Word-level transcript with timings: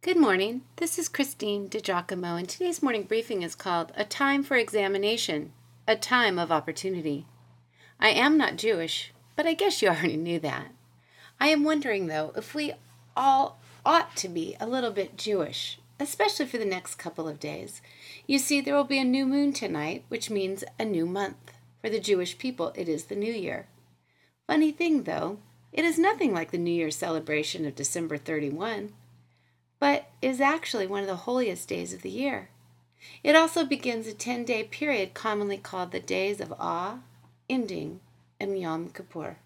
Good 0.00 0.16
morning. 0.16 0.62
This 0.76 0.96
is 0.96 1.08
Christine 1.08 1.68
DiGiacomo, 1.68 2.38
and 2.38 2.48
today's 2.48 2.84
morning 2.84 3.02
briefing 3.02 3.42
is 3.42 3.56
called 3.56 3.90
A 3.96 4.04
Time 4.04 4.44
for 4.44 4.56
Examination, 4.56 5.52
a 5.88 5.96
Time 5.96 6.38
of 6.38 6.52
Opportunity. 6.52 7.26
I 7.98 8.10
am 8.10 8.38
not 8.38 8.54
Jewish, 8.54 9.12
but 9.34 9.44
I 9.44 9.54
guess 9.54 9.82
you 9.82 9.88
already 9.88 10.16
knew 10.16 10.38
that. 10.38 10.68
I 11.40 11.48
am 11.48 11.64
wondering, 11.64 12.06
though, 12.06 12.32
if 12.36 12.54
we 12.54 12.74
all 13.16 13.58
ought 13.84 14.14
to 14.18 14.28
be 14.28 14.56
a 14.60 14.68
little 14.68 14.92
bit 14.92 15.16
Jewish, 15.16 15.80
especially 15.98 16.46
for 16.46 16.58
the 16.58 16.64
next 16.64 16.94
couple 16.94 17.28
of 17.28 17.40
days. 17.40 17.82
You 18.24 18.38
see, 18.38 18.60
there 18.60 18.76
will 18.76 18.84
be 18.84 19.00
a 19.00 19.04
new 19.04 19.26
moon 19.26 19.52
tonight, 19.52 20.04
which 20.06 20.30
means 20.30 20.62
a 20.78 20.84
new 20.84 21.06
month. 21.06 21.50
For 21.82 21.90
the 21.90 21.98
Jewish 21.98 22.38
people, 22.38 22.72
it 22.76 22.88
is 22.88 23.06
the 23.06 23.16
new 23.16 23.32
year. 23.32 23.66
Funny 24.46 24.70
thing, 24.70 25.02
though, 25.02 25.40
it 25.72 25.84
is 25.84 25.98
nothing 25.98 26.32
like 26.32 26.52
the 26.52 26.56
New 26.56 26.70
Year 26.70 26.92
celebration 26.92 27.66
of 27.66 27.74
December 27.74 28.16
31 28.16 28.92
but 29.80 30.10
is 30.20 30.40
actually 30.40 30.86
one 30.86 31.02
of 31.02 31.06
the 31.06 31.16
holiest 31.16 31.68
days 31.68 31.92
of 31.92 32.02
the 32.02 32.10
year. 32.10 32.48
It 33.22 33.36
also 33.36 33.64
begins 33.64 34.06
a 34.06 34.12
10 34.12 34.44
day 34.44 34.64
period 34.64 35.14
commonly 35.14 35.56
called 35.56 35.92
the 35.92 36.00
Days 36.00 36.40
of 36.40 36.52
Awe, 36.58 36.98
ending 37.48 38.00
in 38.40 38.56
Yom 38.56 38.90
Kippur. 38.90 39.36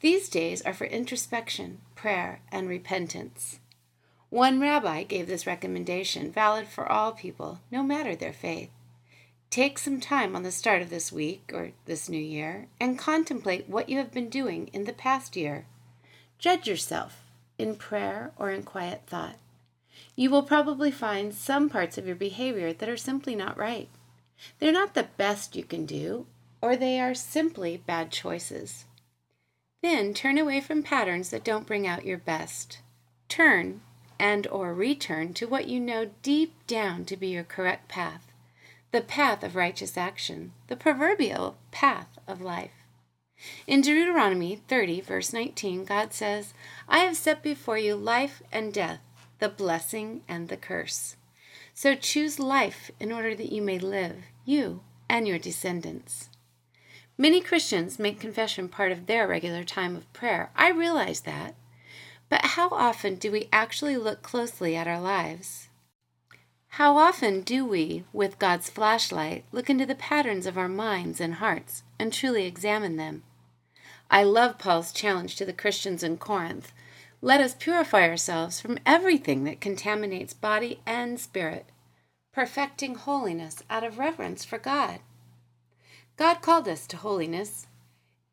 These 0.00 0.28
days 0.28 0.62
are 0.62 0.74
for 0.74 0.84
introspection, 0.84 1.80
prayer, 1.94 2.40
and 2.52 2.68
repentance. 2.68 3.58
One 4.30 4.60
rabbi 4.60 5.04
gave 5.04 5.26
this 5.26 5.46
recommendation, 5.46 6.30
valid 6.30 6.68
for 6.68 6.90
all 6.90 7.12
people, 7.12 7.60
no 7.70 7.82
matter 7.82 8.14
their 8.14 8.32
faith. 8.32 8.70
Take 9.50 9.78
some 9.78 10.00
time 10.00 10.34
on 10.34 10.42
the 10.42 10.50
start 10.50 10.82
of 10.82 10.90
this 10.90 11.12
week 11.12 11.50
or 11.54 11.72
this 11.86 12.08
new 12.08 12.20
year 12.20 12.66
and 12.80 12.98
contemplate 12.98 13.68
what 13.68 13.88
you 13.88 13.98
have 13.98 14.12
been 14.12 14.28
doing 14.28 14.68
in 14.72 14.84
the 14.84 14.92
past 14.92 15.36
year. 15.36 15.66
Judge 16.38 16.66
yourself 16.66 17.22
in 17.58 17.76
prayer 17.76 18.32
or 18.36 18.50
in 18.50 18.64
quiet 18.64 19.02
thought 19.06 19.36
you 20.16 20.30
will 20.30 20.42
probably 20.42 20.90
find 20.90 21.34
some 21.34 21.68
parts 21.68 21.98
of 21.98 22.06
your 22.06 22.16
behavior 22.16 22.72
that 22.72 22.88
are 22.88 22.96
simply 22.96 23.34
not 23.34 23.58
right. 23.58 23.88
They're 24.58 24.72
not 24.72 24.94
the 24.94 25.08
best 25.16 25.56
you 25.56 25.64
can 25.64 25.86
do, 25.86 26.26
or 26.60 26.76
they 26.76 27.00
are 27.00 27.14
simply 27.14 27.76
bad 27.76 28.10
choices. 28.10 28.84
Then 29.82 30.14
turn 30.14 30.38
away 30.38 30.60
from 30.60 30.82
patterns 30.82 31.30
that 31.30 31.44
don't 31.44 31.66
bring 31.66 31.86
out 31.86 32.06
your 32.06 32.18
best. 32.18 32.78
Turn 33.28 33.80
and 34.18 34.46
or 34.46 34.72
return 34.72 35.34
to 35.34 35.46
what 35.46 35.68
you 35.68 35.80
know 35.80 36.10
deep 36.22 36.54
down 36.66 37.04
to 37.04 37.16
be 37.16 37.28
your 37.28 37.44
correct 37.44 37.88
path, 37.88 38.32
the 38.92 39.00
path 39.00 39.42
of 39.42 39.56
righteous 39.56 39.98
action, 39.98 40.52
the 40.68 40.76
proverbial 40.76 41.56
path 41.70 42.18
of 42.26 42.40
life. 42.40 42.70
In 43.66 43.80
Deuteronomy 43.80 44.56
30, 44.68 45.00
verse 45.02 45.32
19, 45.32 45.84
God 45.84 46.14
says, 46.14 46.54
I 46.88 47.00
have 47.00 47.16
set 47.16 47.42
before 47.42 47.76
you 47.76 47.96
life 47.96 48.42
and 48.52 48.72
death, 48.72 49.00
the 49.38 49.48
blessing 49.48 50.22
and 50.28 50.48
the 50.48 50.56
curse. 50.56 51.16
So 51.74 51.94
choose 51.94 52.38
life 52.38 52.90
in 53.00 53.12
order 53.12 53.34
that 53.34 53.52
you 53.52 53.60
may 53.60 53.78
live, 53.78 54.16
you 54.44 54.82
and 55.08 55.26
your 55.26 55.38
descendants. 55.38 56.28
Many 57.16 57.40
Christians 57.40 57.98
make 57.98 58.18
confession 58.18 58.68
part 58.68 58.90
of 58.90 59.06
their 59.06 59.28
regular 59.28 59.64
time 59.64 59.94
of 59.96 60.12
prayer. 60.12 60.50
I 60.56 60.70
realize 60.70 61.20
that. 61.20 61.54
But 62.28 62.44
how 62.44 62.68
often 62.70 63.16
do 63.16 63.30
we 63.30 63.48
actually 63.52 63.96
look 63.96 64.22
closely 64.22 64.74
at 64.74 64.88
our 64.88 65.00
lives? 65.00 65.68
How 66.70 66.96
often 66.96 67.42
do 67.42 67.64
we, 67.64 68.02
with 68.12 68.40
God's 68.40 68.68
flashlight, 68.68 69.44
look 69.52 69.70
into 69.70 69.86
the 69.86 69.94
patterns 69.94 70.44
of 70.44 70.58
our 70.58 70.68
minds 70.68 71.20
and 71.20 71.34
hearts 71.34 71.84
and 72.00 72.12
truly 72.12 72.46
examine 72.46 72.96
them? 72.96 73.22
I 74.10 74.24
love 74.24 74.58
Paul's 74.58 74.92
challenge 74.92 75.36
to 75.36 75.44
the 75.44 75.52
Christians 75.52 76.02
in 76.02 76.16
Corinth 76.16 76.72
let 77.24 77.40
us 77.40 77.56
purify 77.58 78.06
ourselves 78.06 78.60
from 78.60 78.78
everything 78.84 79.44
that 79.44 79.58
contaminates 79.58 80.34
body 80.34 80.80
and 80.84 81.18
spirit, 81.18 81.64
perfecting 82.34 82.96
holiness 82.96 83.62
out 83.70 83.82
of 83.82 83.98
reverence 83.98 84.44
for 84.44 84.58
God. 84.58 85.00
God 86.18 86.42
called 86.42 86.68
us 86.68 86.86
to 86.88 86.98
holiness. 86.98 87.66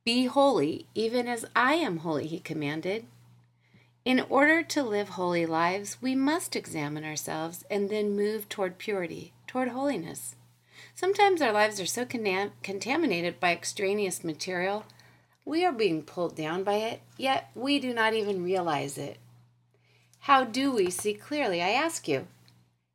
Be 0.03 0.25
holy, 0.25 0.87
even 0.93 1.25
as 1.29 1.45
I 1.55 1.75
am 1.75 1.99
holy, 1.99 2.27
he 2.27 2.41
commanded. 2.41 3.05
In 4.03 4.25
order 4.27 4.61
to 4.61 4.83
live 4.83 5.09
holy 5.09 5.45
lives, 5.45 6.01
we 6.01 6.13
must 6.13 6.57
examine 6.57 7.05
ourselves 7.05 7.63
and 7.71 7.89
then 7.89 8.17
move 8.17 8.49
toward 8.49 8.77
purity, 8.77 9.31
toward 9.47 9.69
holiness. 9.69 10.35
Sometimes 10.93 11.41
our 11.41 11.53
lives 11.53 11.79
are 11.79 11.85
so 11.85 12.03
con- 12.03 12.51
contaminated 12.61 13.39
by 13.39 13.53
extraneous 13.53 14.21
material 14.21 14.83
we 15.45 15.65
are 15.65 15.71
being 15.71 16.03
pulled 16.03 16.35
down 16.35 16.63
by 16.63 16.75
it, 16.75 17.01
yet 17.17 17.49
we 17.55 17.79
do 17.79 17.93
not 17.93 18.13
even 18.13 18.43
realize 18.43 18.97
it. 18.97 19.17
How 20.19 20.43
do 20.43 20.71
we 20.71 20.89
see 20.89 21.13
clearly, 21.13 21.61
I 21.61 21.69
ask 21.69 22.07
you? 22.07 22.27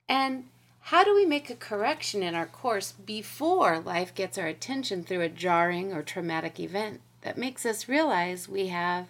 And 0.09 0.45
how 0.81 1.03
do 1.03 1.15
we 1.15 1.27
make 1.27 1.51
a 1.51 1.57
correction 1.57 2.23
in 2.23 2.37
our 2.37 2.47
course 2.47 2.93
before 2.93 3.81
life 3.81 4.15
gets 4.15 4.39
our 4.39 4.47
attention 4.47 5.03
through 5.03 5.23
a 5.23 5.29
jarring 5.29 5.93
or 5.93 6.03
traumatic 6.03 6.61
event 6.61 7.01
that 7.23 7.37
makes 7.37 7.67
us 7.67 7.89
realize 7.89 8.49
we 8.49 8.69
have 8.69 9.09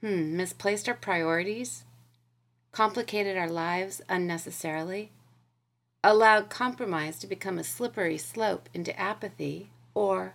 hmm, 0.00 0.34
misplaced 0.34 0.88
our 0.88 0.94
priorities, 0.94 1.84
complicated 2.72 3.36
our 3.36 3.50
lives 3.50 4.00
unnecessarily, 4.08 5.10
allowed 6.02 6.48
compromise 6.48 7.18
to 7.18 7.26
become 7.26 7.58
a 7.58 7.64
slippery 7.64 8.16
slope 8.16 8.70
into 8.72 8.98
apathy, 8.98 9.68
or 9.92 10.34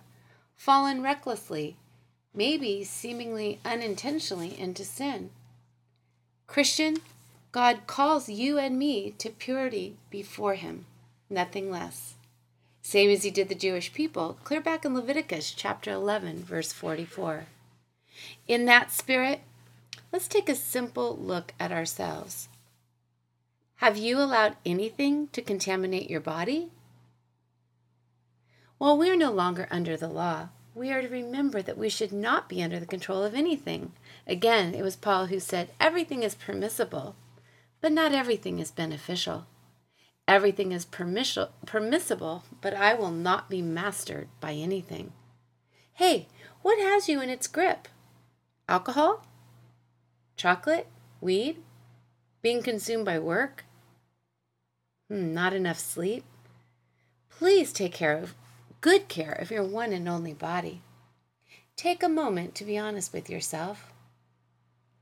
fallen 0.54 1.02
recklessly 1.02 1.76
maybe 2.34 2.84
seemingly 2.84 3.60
unintentionally, 3.64 4.58
into 4.58 4.84
sin. 4.84 5.30
Christian, 6.46 6.98
God 7.50 7.86
calls 7.86 8.28
you 8.28 8.58
and 8.58 8.78
me 8.78 9.10
to 9.18 9.30
purity 9.30 9.96
before 10.10 10.54
Him, 10.54 10.86
nothing 11.28 11.70
less. 11.70 12.14
Same 12.80 13.10
as 13.10 13.22
He 13.22 13.30
did 13.30 13.48
the 13.48 13.54
Jewish 13.54 13.92
people, 13.92 14.38
clear 14.44 14.60
back 14.60 14.84
in 14.84 14.94
Leviticus 14.94 15.52
chapter 15.52 15.90
11, 15.90 16.44
verse 16.44 16.72
44. 16.72 17.46
In 18.48 18.64
that 18.66 18.90
spirit, 18.90 19.40
let's 20.10 20.28
take 20.28 20.48
a 20.48 20.54
simple 20.54 21.16
look 21.16 21.52
at 21.60 21.72
ourselves. 21.72 22.48
Have 23.76 23.96
you 23.96 24.18
allowed 24.18 24.56
anything 24.64 25.28
to 25.32 25.42
contaminate 25.42 26.08
your 26.08 26.20
body? 26.20 26.70
Well, 28.78 28.96
we're 28.96 29.16
no 29.16 29.30
longer 29.30 29.68
under 29.70 29.96
the 29.96 30.08
law, 30.08 30.48
we 30.74 30.90
are 30.90 31.02
to 31.02 31.08
remember 31.08 31.60
that 31.62 31.78
we 31.78 31.88
should 31.88 32.12
not 32.12 32.48
be 32.48 32.62
under 32.62 32.80
the 32.80 32.86
control 32.86 33.22
of 33.22 33.34
anything. 33.34 33.92
Again, 34.26 34.74
it 34.74 34.82
was 34.82 34.96
Paul 34.96 35.26
who 35.26 35.38
said, 35.38 35.70
Everything 35.78 36.22
is 36.22 36.34
permissible, 36.34 37.14
but 37.80 37.92
not 37.92 38.12
everything 38.12 38.58
is 38.58 38.70
beneficial. 38.70 39.46
Everything 40.26 40.72
is 40.72 40.84
permissible, 40.84 42.44
but 42.60 42.74
I 42.74 42.94
will 42.94 43.10
not 43.10 43.50
be 43.50 43.60
mastered 43.60 44.28
by 44.40 44.52
anything. 44.52 45.12
Hey, 45.94 46.28
what 46.62 46.78
has 46.78 47.08
you 47.08 47.20
in 47.20 47.28
its 47.28 47.48
grip? 47.48 47.88
Alcohol? 48.68 49.26
Chocolate? 50.36 50.86
Weed? 51.20 51.58
Being 52.40 52.62
consumed 52.62 53.04
by 53.04 53.18
work? 53.18 53.64
Hmm, 55.08 55.34
not 55.34 55.52
enough 55.52 55.78
sleep? 55.78 56.24
Please 57.28 57.72
take 57.72 57.92
care 57.92 58.16
of 58.16 58.34
good 58.82 59.06
care 59.06 59.32
of 59.32 59.52
your 59.52 59.62
one 59.62 59.92
and 59.92 60.08
only 60.08 60.34
body. 60.34 60.82
Take 61.76 62.02
a 62.02 62.08
moment 62.08 62.54
to 62.56 62.64
be 62.64 62.76
honest 62.76 63.12
with 63.12 63.30
yourself. 63.30 63.92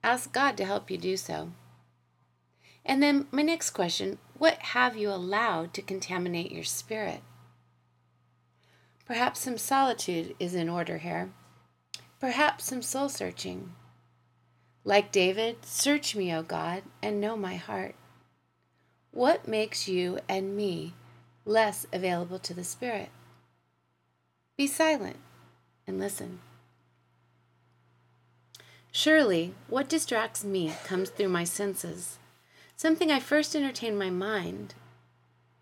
Ask 0.05 0.33
God 0.33 0.57
to 0.59 0.67
help 0.67 0.91
you 0.91 0.99
do 0.99 1.17
so. 1.17 1.51
And 2.85 3.03
then, 3.03 3.27
my 3.33 3.43
next 3.43 3.71
question 3.71 4.19
what 4.39 4.59
have 4.59 4.97
you 4.97 5.11
allowed 5.11 5.75
to 5.75 5.83
contaminate 5.83 6.53
your 6.53 6.65
spirit? 6.65 7.21
Perhaps 9.07 9.41
some 9.41 9.59
solitude 9.59 10.35
is 10.39 10.55
in 10.55 10.69
order 10.69 10.99
here. 10.99 11.31
Perhaps 12.21 12.65
some 12.65 12.83
soul 12.83 13.09
searching. 13.09 13.75
Like 14.85 15.11
David, 15.11 15.65
search 15.65 16.15
me, 16.15 16.35
O 16.35 16.43
God, 16.43 16.83
and 17.03 17.21
know 17.21 17.37
my 17.37 17.57
heart. 17.57 17.95
What 19.11 19.49
makes 19.49 19.89
you 19.89 20.21
and 20.29 20.55
me 20.55 20.95
less 21.45 21.87
available 21.93 22.39
to 22.41 22.55
the 22.55 22.65
Spirit? 22.65 23.09
Be 24.61 24.67
silent 24.67 25.17
and 25.87 25.99
listen. 25.99 26.41
Surely, 28.93 29.55
what 29.69 29.89
distracts 29.89 30.45
me 30.45 30.75
comes 30.85 31.09
through 31.09 31.31
my 31.31 31.45
senses, 31.45 32.19
something 32.77 33.11
I 33.11 33.21
first 33.21 33.57
entertain 33.57 33.97
my 33.97 34.11
mind, 34.11 34.75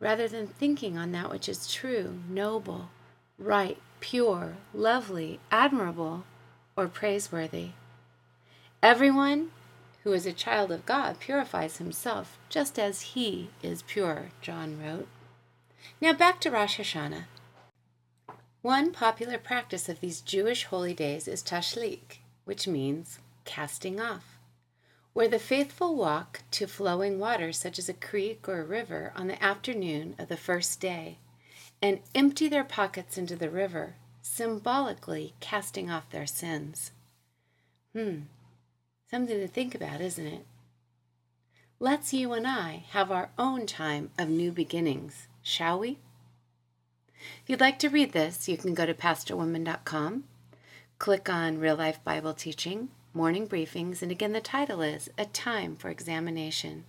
rather 0.01 0.27
than 0.27 0.49
thinking 0.49 0.99
on 0.99 1.13
that 1.13 1.31
which 1.31 1.49
is 1.49 1.73
true, 1.73 2.19
noble, 2.29 2.91
right, 3.39 3.79
pure, 4.01 4.55
lovely, 4.75 5.39
admirable, 5.53 6.25
or 6.77 6.89
praiseworthy. 6.89 7.69
Everyone 8.83 9.53
who 10.03 10.13
is 10.13 10.27
a 10.27 10.33
child 10.33 10.73
of 10.73 10.87
God 10.87 11.21
purifies 11.21 11.77
himself 11.77 12.37
just 12.49 12.81
as 12.81 13.15
he 13.15 13.51
is 13.63 13.83
pure, 13.83 14.31
John 14.41 14.77
wrote. 14.83 15.07
Now 16.01 16.15
back 16.15 16.41
to 16.41 16.51
Rosh 16.51 16.81
Hashanah. 16.81 17.27
One 18.63 18.93
popular 18.93 19.39
practice 19.39 19.89
of 19.89 20.01
these 20.01 20.21
Jewish 20.21 20.65
holy 20.65 20.93
days 20.95 21.29
is 21.29 21.43
tashlik, 21.43 22.19
which 22.45 22.67
means 22.67 23.21
casting 23.45 24.01
off. 24.01 24.39
where 25.13 25.29
the 25.29 25.39
faithful 25.39 25.97
walk 25.97 26.43
to 26.53 26.67
flowing 26.67 27.19
water, 27.19 27.53
such 27.53 27.79
as 27.79 27.89
a 27.89 27.95
creek 27.95 28.49
or 28.49 28.61
a 28.61 28.65
river, 28.65 29.13
on 29.17 29.27
the 29.27 29.43
afternoon 29.43 30.15
of 30.19 30.29
the 30.29 30.37
first 30.37 30.81
day, 30.81 31.19
and 31.83 32.01
empty 32.15 32.49
their 32.49 32.65
pockets 32.65 33.19
into 33.19 33.35
the 33.35 33.51
river, 33.51 33.97
symbolically 34.23 35.35
casting 35.41 35.91
off 35.91 36.11
their 36.11 36.27
sins. 36.27 36.93
Hmm, 37.95 38.23
something 39.11 39.39
to 39.41 39.49
think 39.49 39.75
about, 39.75 40.01
isn't 40.01 40.27
it? 40.27 40.47
Let's 41.81 42.13
you 42.13 42.33
and 42.33 42.47
I 42.47 42.85
have 42.91 43.11
our 43.11 43.31
own 43.39 43.67
time 43.67 44.11
of 44.19 44.29
new 44.29 44.53
beginnings, 44.53 45.27
shall 45.43 45.81
we? 45.81 45.99
If 47.43 47.51
you'd 47.51 47.61
like 47.61 47.79
to 47.81 47.89
read 47.89 48.13
this, 48.13 48.49
you 48.49 48.57
can 48.57 48.75
go 48.75 48.87
to 48.87 48.95
pastorwoman.com, 48.95 50.25
click 50.99 51.29
on 51.29 51.59
Real 51.59 51.77
Life 51.77 52.03
Bible 52.05 52.35
Teaching, 52.35 52.89
Morning 53.15 53.47
Briefings, 53.49 54.03
and 54.03 54.11
again, 54.11 54.33
the 54.33 54.41
title 54.41 54.83
is 54.83 55.11
A 55.19 55.25
Time 55.25 55.77
for 55.77 55.89
Examination. 55.89 56.85